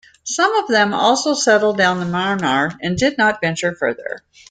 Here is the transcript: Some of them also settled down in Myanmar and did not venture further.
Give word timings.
Some 0.23 0.55
of 0.55 0.67
them 0.67 0.95
also 0.95 1.35
settled 1.35 1.77
down 1.77 2.01
in 2.01 2.07
Myanmar 2.07 2.75
and 2.81 2.97
did 2.97 3.19
not 3.19 3.39
venture 3.39 3.75
further. 3.75 4.23